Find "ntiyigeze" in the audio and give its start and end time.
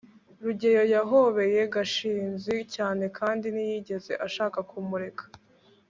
3.53-4.13